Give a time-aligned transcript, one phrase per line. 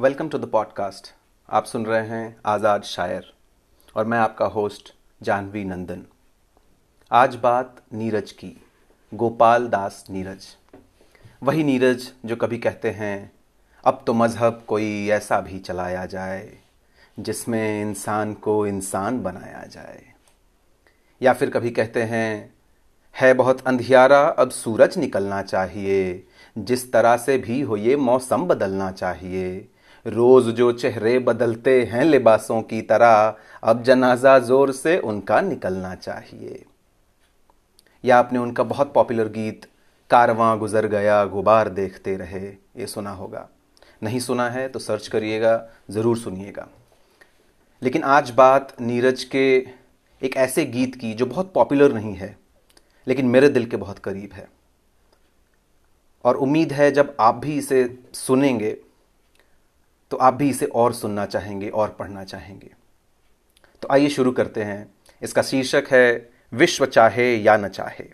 [0.00, 1.06] Welcome to the podcast
[1.48, 3.32] आप सुन रहे हैं आज़ाद शायर
[3.96, 4.92] और मैं आपका होस्ट
[5.22, 6.02] जानवी नंदन।
[7.10, 8.62] आज बात नीरज की,
[9.12, 10.44] गोपाल दास नीरज।
[11.42, 13.32] वही नीरज जो कभी कहते हैं,
[13.84, 16.58] अब तो मज़हब कोई ऐसा भी चलाया जाए,
[17.18, 20.02] जिसमें इंसान को इंसान बनाया जाए।
[21.22, 22.54] या फिर कभी कहते हैं,
[23.14, 26.26] है बहुत अंधियारा, अब सूरज निकलना चाहिए,
[26.58, 29.68] जिस तरह से भी हो ये मौसम बदलना चाहिए
[30.08, 36.64] रोज जो चेहरे बदलते हैं लिबासों की तरह, अब जनाजा ज़ोर से उनका निकलना चाहिए।
[38.04, 39.66] या आपने उनका बहुत पॉपुलर गीत,
[40.10, 43.48] कारवां गुजर गया, गुबार देखते रहे, ये सुना होगा।
[44.02, 46.66] नहीं सुना है तो सर्च करिएगा, ज़रूर सुनिएगा।
[47.82, 49.46] लेकिन आज बात नीरज के
[50.22, 52.36] एक ऐसे गीत की जो बहुत पॉपुलर नहीं है,
[53.06, 54.48] लेकिन मेरे दिल के बहुत करीब है।
[56.24, 58.76] और उम्मीद है जब आप भी इसे सुनेंगे
[60.10, 62.70] तो आप भी इसे और सुनना चाहेंगे, और पढ़ना चाहेंगे।
[63.82, 68.04] तो आइए शुरू करते हैं। इसका शीर्षक है, विश्व चाहे या न चाहे।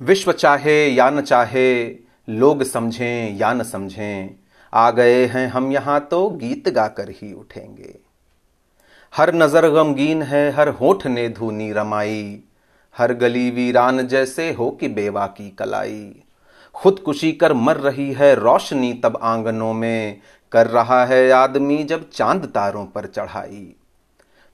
[0.00, 1.84] विश्व चाहे या न चाहे,
[2.28, 4.30] लोग समझें या न समझें,
[4.72, 7.94] आ गए हैं हम यहाँ तो गीत गाकर ही उठेंगे।
[9.12, 12.42] हर नज़र गमगीन है, हर होठ ने धूनी रमाई,
[12.96, 16.23] हर गली वीरान जैसे हो कि बेवा की कलाई।
[16.74, 20.20] खुदकुशी कर मर रही है, रोशनी तब आंगनों में
[20.52, 23.74] कर रहा है आदमी जब चाँद तारों पर चढ़ाई।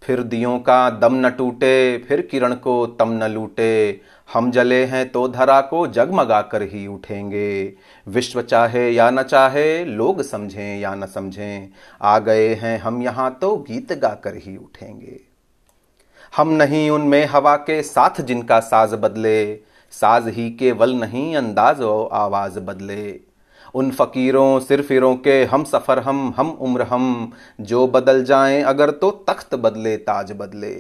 [0.02, 4.00] फिर दियों का दम न टूटे, फिर किरण को तम न लूटे।
[4.32, 7.72] हम जले हैं तो धरा को जगमगा कर ही उठेंगे।
[8.06, 11.68] विश्व चाहे या न चाहे, लोग समझें या न समझें,
[12.02, 15.20] आ गए हैं हम यहाँ तो गीत गा कर ही उठेंगे।
[16.36, 22.08] हम नहीं उनमें हवा के साथ जिनका साज बदले साज ही केवल नहीं अंदाज व
[22.12, 23.20] आवाज़ बदले।
[23.74, 29.10] उन फकीरों, सिरफिरों के हम सफ़र हम हम उम्र हम, जो बदल जाएँ अगर तो
[29.10, 30.74] तख्त बदले, ताज बदले।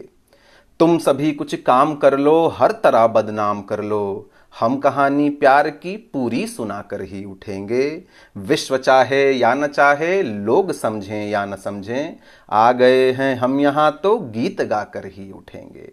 [0.80, 5.96] तुम सभी कुछ काम कर लो, हर तरह बदनाम कर लो। हम कहानी प्यार की
[5.96, 8.02] पूरी सुना कर ही उठेंगे।
[8.36, 12.16] विश्व चाहे या न चाहे, लोग समझें या न समझें,
[12.50, 15.92] आ गए हैं हम यहाँ तो गीत गा कर ही उठेंगे।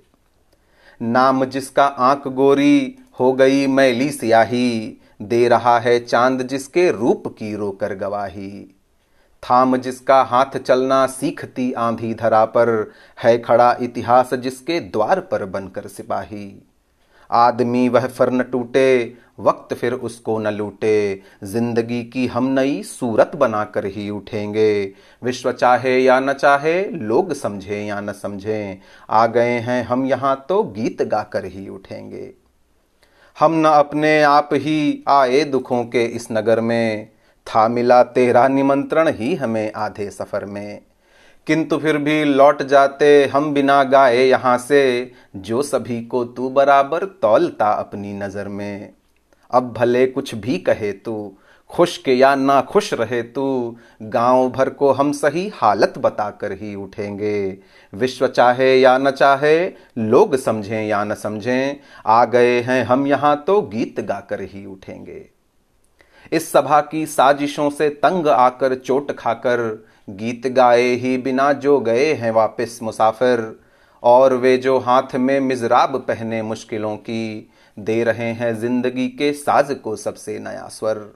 [1.02, 7.56] नाम जिसका आँख गोरी हो गई मैली सियाही, दे रहा है चाँद जिसके रूप की
[7.56, 8.74] रोकर गवाही।
[9.44, 12.92] थाम जिसका हाथ चलना सीखती आंधी धरा पर,
[13.24, 16.64] है खड़ा इतिहास जिसके द्वार पर बनकर सिपाही।
[17.32, 23.32] आदमी वह फर न टूटे, वक्त फिर उसको न लूटे। ज़िंदगी की हम नई सूरत
[23.36, 28.80] बनाकर ही उठेंगे। विश्व चाहे या न चाहे, लोग समझे या न समझे,
[29.10, 32.47] आ गए हैं हम यहाँ तो गीत गाकर ही उठेंगे।
[33.40, 37.10] हम न अपने आप ही आए दुखों के इस नगर में।
[37.48, 40.82] था मिला तेरा निमंत्रण ही हमें आधे सफ़र में।
[41.48, 47.06] किंतु फिर भी लौट जाते हम बिना गाए यहाँ से, जो सभी को तू बराबर
[47.06, 48.90] तौलता अपनी नज़र में।
[49.52, 51.38] अब भले कुछ भी कहे तू
[51.70, 56.76] खुश के या ना खुश रहे तू, गाँव भर को हम सही हालत बताकर ही
[56.76, 57.58] उठेंगे।
[57.94, 59.68] विश्व चाहे या न चाहे,
[59.98, 61.76] लोग समझें या न समझें,
[62.06, 65.30] आ गए हैं हम यहाँ तो गीत गाकर ही उठेंगे।
[66.32, 72.14] इस सभा की साजिशों से तंग आकर चोट खाकर, गीत गाए ही बिना जो गए
[72.14, 73.60] हैं वापस मुसाफिर,
[74.04, 79.76] और वे जो हाथ में मिजराब पहने मुश्किलों की, दे रहे हैं ज़िंदगी के साज
[79.84, 81.08] को सबसे नया स्वर।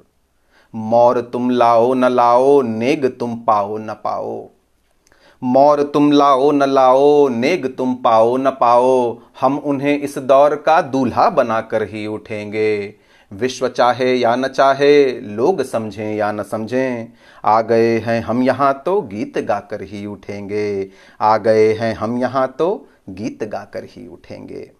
[0.76, 4.50] मोर तुम लाओ न लाओ, नेग तुम पाओ न पाओ।
[5.44, 10.82] मोर तुम लाओ न लाओ, नेग तुम पाओ न पाओ। हम उन्हें इस दौर का
[10.82, 12.96] दूल्हा बनाकर ही उठेंगे।
[13.32, 17.08] विश्व चाहे या न चाहे, लोग समझें या न समझें।
[17.46, 20.90] आ गए हैं हम यहाँ तो गीत गाकर ही उठेंगे।
[21.22, 24.72] आ गए हैं हम यहाँ तो गीत गाकर ही उठेंगे।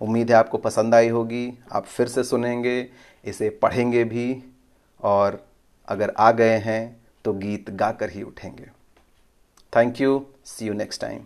[0.00, 2.88] उम्मीद है आपको पसंद आई होगी। आप फिर से सुनेंगे।
[3.24, 4.42] इसे पढ़ेंगे भी
[5.00, 5.44] और
[5.88, 8.66] अगर आ गए हैं तो गीत गाकर ही उठेंगे।
[9.76, 11.24] Thank you see you next time